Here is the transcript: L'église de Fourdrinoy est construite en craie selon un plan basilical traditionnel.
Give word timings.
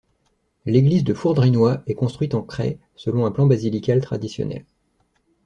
L'église 0.65 1.03
de 1.03 1.13
Fourdrinoy 1.13 1.79
est 1.85 1.93
construite 1.93 2.33
en 2.33 2.41
craie 2.41 2.79
selon 2.95 3.27
un 3.27 3.31
plan 3.31 3.45
basilical 3.45 4.01
traditionnel. 4.01 4.65